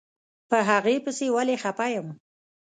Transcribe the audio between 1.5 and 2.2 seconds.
خپه يم.